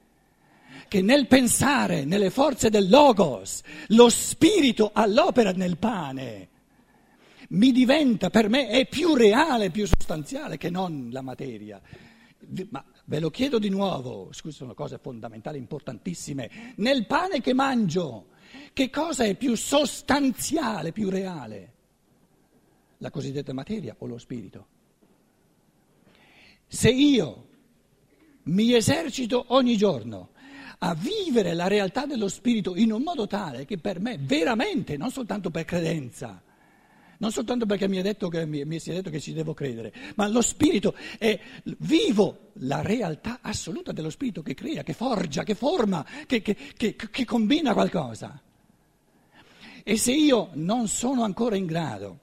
che 0.88 1.02
nel 1.02 1.26
pensare, 1.26 2.06
nelle 2.06 2.30
forze 2.30 2.70
del 2.70 2.88
logos, 2.88 3.60
lo 3.88 4.08
spirito 4.08 4.92
all'opera 4.94 5.52
nel 5.52 5.76
pane, 5.76 6.48
mi 7.48 7.72
diventa 7.72 8.30
per 8.30 8.48
me 8.48 8.68
è 8.68 8.86
più 8.86 9.14
reale, 9.14 9.68
più 9.68 9.86
sostanziale 9.86 10.56
che 10.56 10.70
non 10.70 11.10
la 11.12 11.20
materia. 11.20 11.78
Ma 12.70 12.82
Ve 13.08 13.20
lo 13.20 13.30
chiedo 13.30 13.58
di 13.58 13.70
nuovo, 13.70 14.28
scusi, 14.32 14.56
sono 14.56 14.74
cose 14.74 14.98
fondamentali, 14.98 15.56
importantissime. 15.56 16.74
Nel 16.76 17.06
pane 17.06 17.40
che 17.40 17.54
mangio, 17.54 18.26
che 18.74 18.90
cosa 18.90 19.24
è 19.24 19.34
più 19.34 19.54
sostanziale, 19.54 20.92
più 20.92 21.08
reale? 21.08 21.72
La 22.98 23.10
cosiddetta 23.10 23.54
materia 23.54 23.96
o 24.00 24.06
lo 24.06 24.18
spirito? 24.18 24.66
Se 26.66 26.90
io 26.90 27.48
mi 28.42 28.74
esercito 28.74 29.42
ogni 29.54 29.78
giorno 29.78 30.32
a 30.80 30.94
vivere 30.94 31.54
la 31.54 31.66
realtà 31.66 32.04
dello 32.04 32.28
spirito 32.28 32.76
in 32.76 32.92
un 32.92 33.00
modo 33.00 33.26
tale 33.26 33.64
che 33.64 33.78
per 33.78 34.00
me 34.00 34.18
veramente, 34.18 34.98
non 34.98 35.10
soltanto 35.10 35.50
per 35.50 35.64
credenza, 35.64 36.42
non 37.18 37.32
soltanto 37.32 37.66
perché 37.66 37.88
mi, 37.88 38.00
che, 38.02 38.46
mi, 38.46 38.64
mi 38.64 38.78
si 38.78 38.90
è 38.90 38.94
detto 38.94 39.10
che 39.10 39.20
ci 39.20 39.32
devo 39.32 39.54
credere, 39.54 39.92
ma 40.14 40.28
lo 40.28 40.40
spirito 40.40 40.94
è 41.18 41.38
vivo 41.78 42.50
la 42.60 42.80
realtà 42.82 43.40
assoluta 43.42 43.92
dello 43.92 44.10
spirito 44.10 44.42
che 44.42 44.54
crea, 44.54 44.82
che 44.82 44.92
forgia, 44.92 45.42
che 45.42 45.54
forma, 45.54 46.04
che, 46.26 46.40
che, 46.40 46.56
che 46.76 47.24
combina 47.24 47.72
qualcosa. 47.72 48.40
E 49.82 49.96
se 49.96 50.12
io 50.12 50.50
non 50.54 50.86
sono 50.86 51.24
ancora 51.24 51.56
in 51.56 51.66
grado 51.66 52.18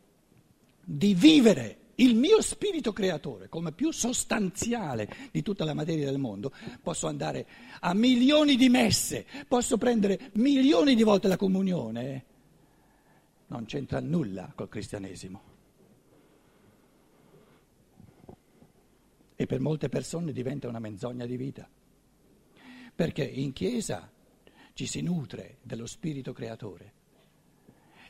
di 0.83 1.13
vivere 1.13 1.77
il 1.95 2.15
mio 2.15 2.41
spirito 2.41 2.93
creatore 2.93 3.49
come 3.49 3.71
più 3.71 3.91
sostanziale 3.91 5.09
di 5.31 5.41
tutta 5.41 5.65
la 5.65 5.73
materia 5.73 6.05
del 6.05 6.17
mondo, 6.17 6.51
posso 6.81 7.07
andare 7.07 7.45
a 7.79 7.93
milioni 7.93 8.55
di 8.55 8.69
messe, 8.69 9.25
posso 9.47 9.77
prendere 9.77 10.31
milioni 10.33 10.95
di 10.95 11.03
volte 11.03 11.27
la 11.27 11.37
comunione 11.37 12.25
non 13.47 13.65
c'entra 13.65 13.99
nulla 13.99 14.51
col 14.55 14.69
cristianesimo. 14.69 15.53
E 19.35 19.45
per 19.45 19.59
molte 19.59 19.89
persone 19.89 20.31
diventa 20.31 20.67
una 20.67 20.79
menzogna 20.79 21.25
di 21.25 21.37
vita, 21.37 21.67
perché 22.95 23.23
in 23.23 23.51
chiesa 23.53 24.09
ci 24.73 24.87
si 24.87 25.01
nutre 25.01 25.57
dello 25.61 25.85
spirito 25.85 26.33
creatore. 26.33 26.93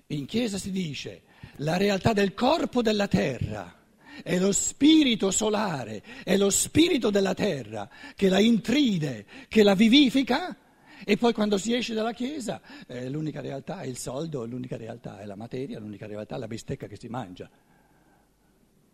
In 0.08 0.26
chiesa 0.26 0.58
si 0.58 0.72
dice 0.72 1.24
la 1.58 1.78
realtà 1.78 2.14
del 2.14 2.34
corpo 2.34 2.82
della 2.82 3.08
terra 3.08 3.84
è 4.24 4.38
lo 4.38 4.52
spirito 4.52 5.32
solare, 5.32 6.04
è 6.24 6.38
lo 6.38 6.50
spirito 6.50 7.10
della 7.10 7.34
terra 7.34 7.90
che 8.16 8.30
la 8.30 8.40
intride, 8.40 9.26
che 9.48 9.64
la 9.64 9.74
vivifica 9.74 10.56
e 11.04 11.18
poi 11.18 11.34
quando 11.34 11.58
si 11.58 11.74
esce 11.74 11.94
dalla 11.94 12.14
Chiesa 12.14 12.62
eh, 12.88 13.10
l'unica 13.10 13.42
realtà 13.42 13.82
è 13.82 13.88
il 13.88 13.98
soldo, 13.98 14.46
l'unica 14.46 14.78
realtà 14.78 15.20
è 15.20 15.26
la 15.26 15.36
materia, 15.36 15.80
l'unica 15.80 16.08
realtà 16.08 16.36
è 16.36 16.40
la 16.40 16.48
bistecca 16.48 16.88
che 16.88 16.98
si 16.98 17.08
mangia. 17.08 17.50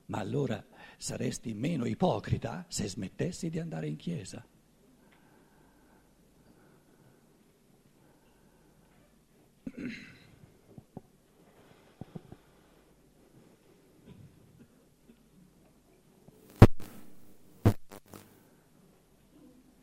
Ma 0.07 0.17
allora 0.17 0.63
saresti 0.97 1.53
meno 1.53 1.85
ipocrita 1.85 2.65
se 2.67 2.87
smettessi 2.87 3.49
di 3.49 3.59
andare 3.59 3.87
in 3.87 3.95
Chiesa. 3.95 4.45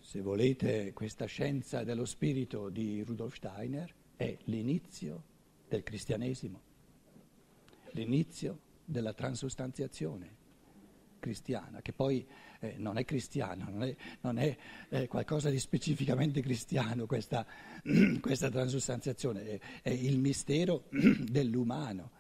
Se 0.08 0.22
volete, 0.22 0.94
questa 0.94 1.26
scienza 1.26 1.84
dello 1.84 2.06
spirito 2.06 2.70
di 2.70 3.02
Rudolf 3.02 3.34
Steiner 3.34 3.94
è 4.16 4.38
l'inizio 4.44 5.22
del 5.68 5.82
cristianesimo, 5.82 6.62
l'inizio 7.90 8.58
della 8.86 9.12
transustanziazione 9.12 10.36
cristiana, 11.18 11.82
che 11.82 11.92
poi 11.92 12.26
eh, 12.60 12.76
non 12.78 12.96
è 12.96 13.04
cristiano, 13.04 13.68
non 13.68 13.82
è, 13.82 13.94
non 14.22 14.38
è 14.38 14.56
eh, 14.88 15.08
qualcosa 15.08 15.50
di 15.50 15.58
specificamente 15.58 16.40
cristiano 16.40 17.04
questa, 17.04 17.44
questa 18.18 18.48
transustanziazione, 18.48 19.44
è, 19.46 19.60
è 19.82 19.90
il 19.90 20.18
mistero 20.18 20.84
dell'umano. 21.20 22.12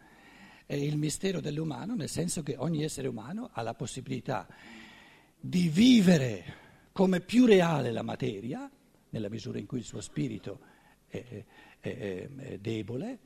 È 0.66 0.74
il 0.74 0.98
mistero 0.98 1.40
dell'umano 1.40 1.94
nel 1.94 2.10
senso 2.10 2.42
che 2.42 2.54
ogni 2.58 2.84
essere 2.84 3.08
umano 3.08 3.48
ha 3.50 3.62
la 3.62 3.72
possibilità 3.72 4.46
di 5.40 5.70
vivere 5.70 6.66
come 6.98 7.20
più 7.20 7.46
reale 7.46 7.92
la 7.92 8.02
materia, 8.02 8.68
nella 9.10 9.28
misura 9.28 9.60
in 9.60 9.66
cui 9.66 9.78
il 9.78 9.84
suo 9.84 10.00
spirito 10.00 10.58
è, 11.06 11.44
è, 11.78 12.28
è 12.28 12.58
debole, 12.58 13.18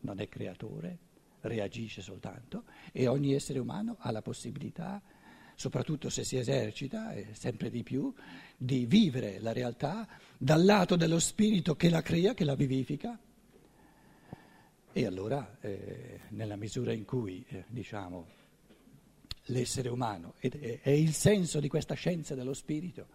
non 0.00 0.18
è 0.18 0.30
creatore, 0.30 0.98
reagisce 1.42 2.00
soltanto, 2.00 2.64
e 2.90 3.06
ogni 3.08 3.34
essere 3.34 3.58
umano 3.58 3.96
ha 3.98 4.10
la 4.12 4.22
possibilità, 4.22 5.02
soprattutto 5.54 6.08
se 6.08 6.24
si 6.24 6.38
esercita, 6.38 7.14
sempre 7.32 7.68
di 7.68 7.82
più, 7.82 8.14
di 8.56 8.86
vivere 8.86 9.40
la 9.40 9.52
realtà 9.52 10.08
dal 10.38 10.64
lato 10.64 10.96
dello 10.96 11.18
spirito 11.18 11.76
che 11.76 11.90
la 11.90 12.00
crea, 12.00 12.32
che 12.32 12.44
la 12.44 12.54
vivifica. 12.54 13.20
E 14.90 15.04
allora, 15.04 15.58
eh, 15.60 16.20
nella 16.30 16.56
misura 16.56 16.94
in 16.94 17.04
cui, 17.04 17.44
eh, 17.48 17.66
diciamo, 17.68 18.40
l'essere 19.46 19.88
umano 19.88 20.34
ed 20.38 20.54
è 20.82 20.90
il 20.90 21.12
senso 21.12 21.60
di 21.60 21.68
questa 21.68 21.94
scienza 21.94 22.34
dello 22.34 22.54
spirito, 22.54 23.06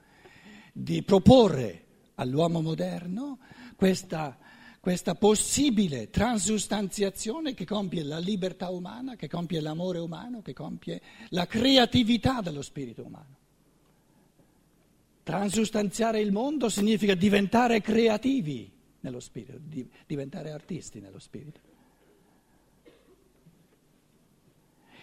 di 0.74 1.02
proporre 1.04 1.86
all'uomo 2.16 2.62
moderno 2.62 3.40
questa, 3.76 4.38
questa 4.80 5.16
possibile 5.16 6.10
transustanziazione 6.10 7.54
che 7.54 7.66
compie 7.66 8.04
la 8.04 8.20
libertà 8.20 8.70
umana, 8.70 9.16
che 9.16 9.28
compie 9.28 9.62
l'amore 9.62 10.00
umano, 10.00 10.42
che 10.42 10.54
compie 10.54 11.02
la 11.30 11.46
creatività 11.46 12.42
dello 12.42 12.62
spirito 12.62 13.04
umano. 13.06 13.36
Transustanziare 15.24 16.22
il 16.22 16.32
mondo 16.32 16.70
significa 16.70 17.14
diventare 17.14 17.82
creativi 17.82 18.72
nello 19.02 19.20
spirito, 19.20 19.60
diventare 20.06 20.52
artisti 20.52 21.00
nello 21.00 21.20
spirito. 21.20 21.67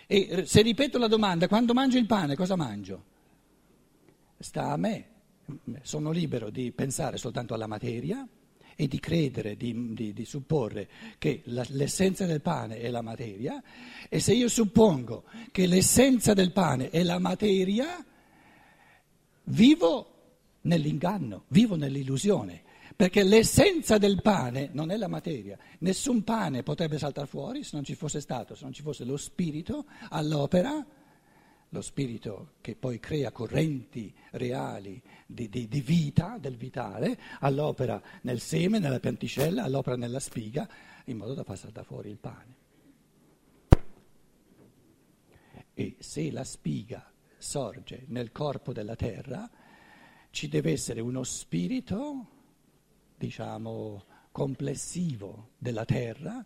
E 0.06 0.44
se 0.46 0.62
ripeto 0.62 0.98
la 0.98 1.08
domanda, 1.08 1.48
quando 1.48 1.72
mangio 1.72 1.98
il 1.98 2.06
pane 2.06 2.36
cosa 2.36 2.56
mangio? 2.56 3.04
Sta 4.38 4.72
a 4.72 4.76
me, 4.76 5.06
sono 5.82 6.10
libero 6.10 6.50
di 6.50 6.72
pensare 6.72 7.16
soltanto 7.16 7.54
alla 7.54 7.66
materia 7.66 8.26
e 8.76 8.88
di 8.88 8.98
credere, 8.98 9.56
di, 9.56 9.94
di, 9.94 10.12
di 10.12 10.24
supporre 10.24 10.88
che 11.18 11.42
la, 11.44 11.64
l'essenza 11.68 12.26
del 12.26 12.40
pane 12.40 12.78
è 12.78 12.90
la 12.90 13.02
materia 13.02 13.62
e 14.08 14.18
se 14.20 14.34
io 14.34 14.48
suppongo 14.48 15.24
che 15.52 15.66
l'essenza 15.66 16.34
del 16.34 16.52
pane 16.52 16.90
è 16.90 17.02
la 17.02 17.18
materia, 17.18 18.04
vivo 19.44 20.14
nell'inganno, 20.62 21.44
vivo 21.48 21.76
nell'illusione. 21.76 22.62
Perché 22.96 23.24
l'essenza 23.24 23.98
del 23.98 24.22
pane 24.22 24.70
non 24.72 24.92
è 24.92 24.96
la 24.96 25.08
materia. 25.08 25.58
Nessun 25.80 26.22
pane 26.22 26.62
potrebbe 26.62 26.96
saltare 26.96 27.26
fuori 27.26 27.64
se 27.64 27.70
non 27.74 27.84
ci 27.84 27.96
fosse 27.96 28.20
stato, 28.20 28.54
se 28.54 28.62
non 28.62 28.72
ci 28.72 28.82
fosse 28.82 29.04
lo 29.04 29.16
spirito 29.16 29.86
all'opera, 30.10 30.86
lo 31.70 31.80
spirito 31.80 32.52
che 32.60 32.76
poi 32.76 33.00
crea 33.00 33.32
correnti 33.32 34.14
reali 34.32 35.02
di, 35.26 35.48
di, 35.48 35.66
di 35.66 35.80
vita, 35.80 36.38
del 36.38 36.56
vitale, 36.56 37.18
all'opera 37.40 38.00
nel 38.22 38.38
seme, 38.38 38.78
nella 38.78 39.00
pianticella, 39.00 39.64
all'opera 39.64 39.96
nella 39.96 40.20
spiga, 40.20 40.68
in 41.06 41.16
modo 41.16 41.34
da 41.34 41.42
far 41.42 41.58
saltare 41.58 41.86
fuori 41.86 42.10
il 42.10 42.18
pane. 42.18 42.56
E 45.74 45.96
se 45.98 46.30
la 46.30 46.44
spiga 46.44 47.12
sorge 47.38 48.04
nel 48.06 48.30
corpo 48.30 48.72
della 48.72 48.94
terra, 48.94 49.50
ci 50.30 50.46
deve 50.48 50.70
essere 50.70 51.00
uno 51.00 51.24
spirito 51.24 52.28
diciamo, 53.24 54.04
complessivo 54.30 55.50
della 55.58 55.84
terra, 55.84 56.44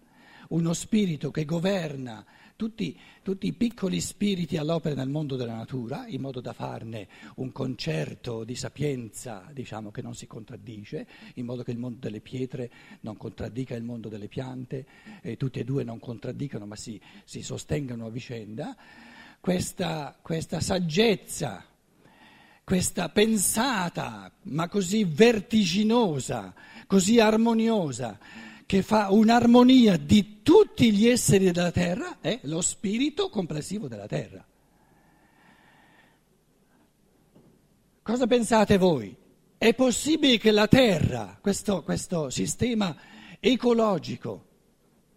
uno 0.51 0.73
spirito 0.73 1.31
che 1.31 1.45
governa 1.45 2.25
tutti, 2.55 2.99
tutti, 3.23 3.49
i 3.49 3.53
piccoli 3.53 4.01
spiriti 4.01 4.57
all'opera 4.57 4.95
nel 4.95 5.09
mondo 5.09 5.37
della 5.37 5.55
natura, 5.55 6.07
in 6.07 6.21
modo 6.21 6.41
da 6.41 6.53
farne 6.53 7.09
un 7.37 7.53
concerto 7.53 8.45
di 8.45 8.55
sapienza, 8.55 9.49
diciamo, 9.53 9.91
che 9.91 10.03
non 10.03 10.15
si 10.15 10.27
contraddice, 10.27 11.07
in 11.35 11.45
modo 11.45 11.63
che 11.63 11.73
il 11.73 11.79
mondo 11.79 11.99
delle 12.01 12.21
pietre 12.21 12.71
non 13.01 13.17
contraddica 13.17 13.75
il 13.75 13.85
mondo 13.85 14.09
delle 14.09 14.29
piante, 14.29 14.87
e 15.21 15.37
tutti 15.37 15.59
e 15.59 15.65
due 15.65 15.85
non 15.85 15.99
contraddicano 15.99 16.67
ma 16.67 16.77
si, 16.77 17.01
si 17.25 17.43
sostengano 17.43 18.07
a 18.07 18.11
vicenda. 18.11 18.77
Questa, 19.41 20.19
questa 20.21 20.61
saggezza 20.61 21.65
questa 22.69 23.09
pensata, 23.09 24.31
ma 24.43 24.69
così 24.69 25.03
vertiginosa, 25.05 26.53
così 26.87 27.19
armoniosa, 27.19 28.19
che 28.67 28.83
fa 28.83 29.11
un'armonia 29.11 29.97
di 29.97 30.43
tutti 30.43 30.93
gli 30.93 31.07
esseri 31.07 31.51
della 31.51 31.71
terra, 31.71 32.19
è 32.21 32.41
lo 32.43 32.61
spirito 32.61 33.31
complessivo 33.31 33.89
della 33.89 34.07
terra. 34.07 34.47
Cosa 38.03 38.27
pensate 38.27 38.77
voi? 38.77 39.17
È 39.57 39.73
possibile 39.73 40.37
che 40.37 40.51
la 40.51 40.69
terra, 40.69 41.39
questo, 41.41 41.83
questo 41.83 42.29
sistema 42.29 42.95
ecologico, 43.41 44.45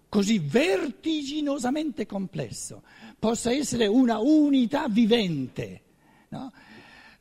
così 0.07 0.39
vertiginosamente 0.39 2.05
complesso, 2.05 2.81
possa 3.19 3.51
essere 3.51 3.87
una 3.87 4.19
unità 4.19 4.87
vivente? 4.87 5.81
No? 6.29 6.49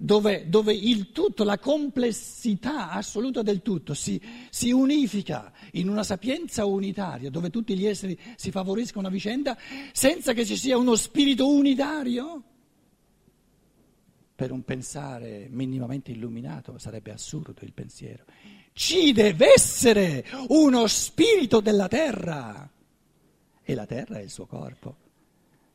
Dove, 0.02 0.48
dove, 0.48 0.72
il 0.72 1.12
tutto, 1.12 1.44
la 1.44 1.58
complessità 1.58 2.90
assoluta 2.90 3.42
del 3.42 3.60
tutto 3.60 3.92
si, 3.92 4.18
si, 4.48 4.72
unifica 4.72 5.52
in 5.72 5.90
una 5.90 6.02
sapienza 6.02 6.64
unitaria, 6.64 7.28
dove 7.28 7.50
tutti 7.50 7.76
gli 7.76 7.84
esseri 7.84 8.18
si 8.36 8.50
favoriscono 8.50 9.08
a 9.08 9.10
vicenda, 9.10 9.58
senza 9.92 10.32
che 10.32 10.46
ci 10.46 10.56
sia 10.56 10.78
uno 10.78 10.96
spirito 10.96 11.46
unitario? 11.46 12.42
Per 14.34 14.50
un 14.50 14.64
pensare 14.64 15.48
minimamente 15.50 16.12
illuminato 16.12 16.78
sarebbe 16.78 17.12
assurdo 17.12 17.52
il 17.60 17.74
pensiero. 17.74 18.24
Ci 18.72 19.12
deve 19.12 19.52
essere 19.52 20.24
uno 20.48 20.86
spirito 20.86 21.60
della 21.60 21.88
terra 21.88 22.70
e 23.62 23.74
la 23.74 23.84
terra 23.84 24.18
è 24.18 24.22
il 24.22 24.30
suo 24.30 24.46
corpo. 24.46 25.08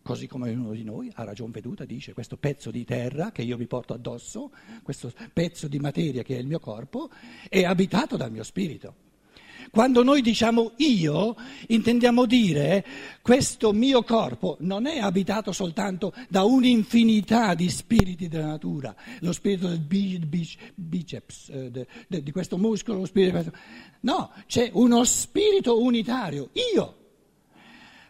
Così 0.05 0.27
come 0.27 0.51
uno 0.51 0.73
di 0.73 0.83
noi 0.83 1.09
ha 1.15 1.23
ragion 1.23 1.49
veduta, 1.49 1.83
dice 1.83 2.13
questo 2.13 2.37
pezzo 2.37 2.69
di 2.69 2.85
terra 2.85 3.31
che 3.31 3.41
io 3.41 3.57
mi 3.57 3.65
porto 3.65 3.95
addosso, 3.95 4.51
questo 4.83 5.11
pezzo 5.33 5.67
di 5.67 5.79
materia 5.79 6.21
che 6.21 6.35
è 6.35 6.39
il 6.39 6.45
mio 6.45 6.59
corpo, 6.59 7.09
è 7.49 7.63
abitato 7.63 8.15
dal 8.15 8.31
mio 8.31 8.43
spirito. 8.43 8.93
Quando 9.71 10.03
noi 10.03 10.21
diciamo 10.21 10.73
io, 10.77 11.35
intendiamo 11.69 12.27
dire 12.27 12.85
questo 13.23 13.73
mio 13.73 14.03
corpo 14.03 14.57
non 14.59 14.85
è 14.85 14.99
abitato 14.99 15.51
soltanto 15.51 16.13
da 16.29 16.43
un'infinità 16.43 17.55
di 17.55 17.67
spiriti 17.67 18.27
della 18.27 18.45
natura, 18.45 18.95
lo 19.21 19.31
spirito 19.31 19.67
del 19.69 19.79
biceps, 20.75 21.49
eh, 21.49 21.87
di 22.21 22.31
questo 22.31 22.59
muscolo, 22.59 22.99
lo 22.99 23.05
spirito... 23.07 23.51
No, 24.01 24.31
c'è 24.45 24.69
uno 24.71 25.03
spirito 25.03 25.81
unitario, 25.81 26.51
io 26.75 27.04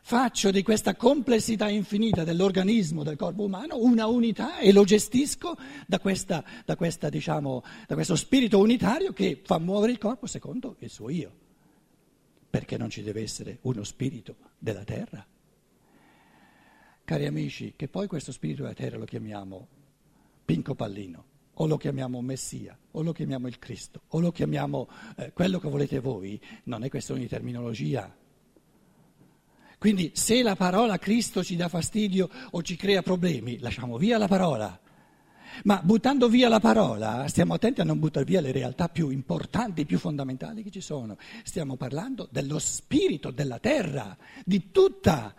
faccio 0.07 0.51
di 0.51 0.61
questa 0.61 0.95
complessità 0.95 1.67
infinita 1.67 2.23
dell'organismo, 2.23 3.01
del 3.01 3.15
corpo 3.15 3.41
umano, 3.41 3.79
una 3.79 4.05
unità 4.05 4.59
e 4.59 4.71
lo 4.71 4.83
gestisco 4.83 5.57
da, 5.87 5.97
questa, 5.97 6.45
da, 6.63 6.75
questa, 6.75 7.09
diciamo, 7.09 7.63
da 7.87 7.95
questo 7.95 8.15
spirito 8.15 8.59
unitario 8.59 9.13
che 9.13 9.41
fa 9.43 9.57
muovere 9.57 9.93
il 9.93 9.97
corpo 9.97 10.27
secondo 10.27 10.75
il 10.77 10.91
suo 10.91 11.09
io. 11.09 11.33
Perché 12.47 12.77
non 12.77 12.91
ci 12.91 13.01
deve 13.01 13.23
essere 13.23 13.57
uno 13.61 13.83
spirito 13.83 14.35
della 14.59 14.83
terra? 14.83 15.25
Cari 17.03 17.25
amici, 17.25 17.73
che 17.75 17.87
poi 17.87 18.05
questo 18.05 18.31
spirito 18.31 18.61
della 18.61 18.75
terra 18.75 18.99
lo 18.99 19.05
chiamiamo 19.05 19.67
Pinco 20.45 20.75
Pallino, 20.75 21.23
o 21.55 21.65
lo 21.65 21.77
chiamiamo 21.77 22.21
Messia, 22.21 22.77
o 22.91 23.01
lo 23.01 23.11
chiamiamo 23.11 23.47
il 23.47 23.57
Cristo, 23.57 24.01
o 24.09 24.19
lo 24.19 24.31
chiamiamo 24.31 24.87
eh, 25.17 25.33
quello 25.33 25.57
che 25.57 25.67
volete 25.67 25.99
voi, 25.99 26.39
non 26.65 26.83
è 26.83 26.89
questione 26.89 27.21
di 27.21 27.27
terminologia 27.27 28.15
quindi 29.77 30.11
se 30.13 30.41
la 30.41 30.55
parola 30.55 30.97
Cristo 30.97 31.43
ci 31.43 31.55
dà 31.55 31.67
fastidio 31.67 32.29
o 32.51 32.61
ci 32.61 32.75
crea 32.75 33.01
problemi, 33.01 33.59
lasciamo 33.59 33.97
via 33.97 34.17
la 34.17 34.27
parola. 34.27 34.79
Ma 35.63 35.81
buttando 35.81 36.27
via 36.27 36.49
la 36.49 36.59
parola, 36.59 37.27
stiamo 37.27 37.53
attenti 37.53 37.79
a 37.79 37.85
non 37.85 37.99
buttare 37.99 38.25
via 38.25 38.41
le 38.41 38.51
realtà 38.51 38.89
più 38.89 39.09
importanti, 39.09 39.85
più 39.85 39.97
fondamentali 39.97 40.63
che 40.63 40.71
ci 40.71 40.81
sono. 40.81 41.17
Stiamo 41.43 41.77
parlando 41.77 42.27
dello 42.29 42.59
spirito 42.59 43.31
della 43.31 43.59
terra, 43.59 44.17
di 44.43 44.71
tutta 44.71 45.33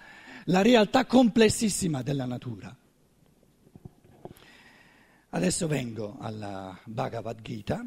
la 0.45 0.63
realtà 0.63 1.05
complessissima 1.05 2.03
della 2.03 2.25
natura. 2.25 2.75
Adesso 5.29 5.67
vengo 5.67 6.17
alla 6.19 6.79
Bhagavad 6.85 7.43
Gita. 7.43 7.85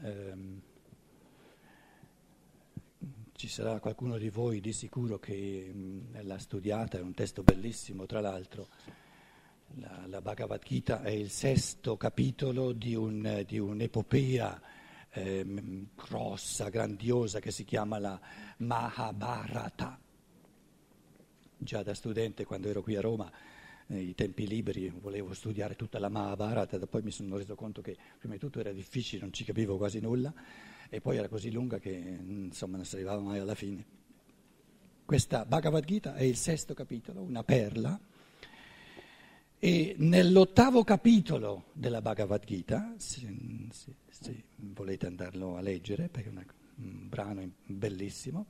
Um, 0.00 0.60
ci 3.38 3.46
sarà 3.46 3.78
qualcuno 3.78 4.18
di 4.18 4.30
voi 4.30 4.60
di 4.60 4.72
sicuro 4.72 5.20
che 5.20 5.70
mh, 5.72 6.22
l'ha 6.22 6.38
studiata, 6.38 6.98
è 6.98 7.00
un 7.00 7.14
testo 7.14 7.44
bellissimo 7.44 8.04
tra 8.04 8.20
l'altro. 8.20 8.66
La, 9.76 10.06
la 10.08 10.20
Bhagavad 10.20 10.60
Gita 10.60 11.02
è 11.02 11.10
il 11.10 11.30
sesto 11.30 11.96
capitolo 11.96 12.72
di, 12.72 12.96
un, 12.96 13.44
di 13.46 13.60
un'epopea 13.60 14.60
eh, 15.10 15.86
grossa, 15.94 16.68
grandiosa 16.68 17.38
che 17.38 17.52
si 17.52 17.62
chiama 17.62 18.00
la 18.00 18.20
Mahabharata. 18.56 20.00
Già 21.58 21.82
da 21.84 21.94
studente 21.94 22.44
quando 22.44 22.68
ero 22.68 22.82
qui 22.82 22.96
a 22.96 23.00
Roma 23.00 23.30
nei 23.86 24.16
tempi 24.16 24.48
liberi 24.48 24.88
volevo 24.88 25.32
studiare 25.32 25.76
tutta 25.76 26.00
la 26.00 26.08
Mahabharata, 26.08 26.84
poi 26.88 27.02
mi 27.02 27.12
sono 27.12 27.36
reso 27.36 27.54
conto 27.54 27.82
che 27.82 27.96
prima 28.18 28.34
di 28.34 28.40
tutto 28.40 28.58
era 28.58 28.72
difficile, 28.72 29.22
non 29.22 29.32
ci 29.32 29.44
capivo 29.44 29.76
quasi 29.76 30.00
nulla 30.00 30.34
e 30.88 31.00
poi 31.00 31.16
era 31.16 31.28
così 31.28 31.50
lunga 31.50 31.78
che 31.78 31.90
insomma 31.90 32.76
non 32.76 32.84
si 32.84 32.96
arrivava 32.96 33.20
mai 33.20 33.38
alla 33.38 33.54
fine. 33.54 33.96
Questa 35.04 35.44
Bhagavad 35.44 35.84
Gita 35.84 36.14
è 36.14 36.22
il 36.22 36.36
sesto 36.36 36.74
capitolo, 36.74 37.22
una 37.22 37.42
perla, 37.42 37.98
e 39.60 39.96
nell'ottavo 39.98 40.84
capitolo 40.84 41.64
della 41.72 42.00
Bhagavad 42.00 42.44
Gita, 42.44 42.94
se, 42.96 43.26
se, 43.70 43.94
se 44.08 44.44
volete 44.56 45.06
andarlo 45.06 45.56
a 45.56 45.60
leggere, 45.60 46.08
perché 46.08 46.28
è 46.28 46.32
un 46.32 47.08
brano 47.08 47.50
bellissimo, 47.64 48.46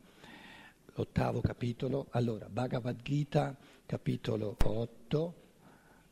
l'ottavo 0.95 1.41
capitolo, 1.41 2.09
allora 2.11 2.51
Bhagavad 2.51 3.01
Gita 3.03 3.57
capitolo 3.87 4.55
8, 4.63 5.35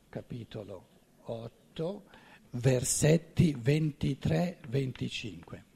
capitolo 0.09 0.87
8, 1.25 2.03
versetti 2.51 3.55
23-25. 3.55 5.66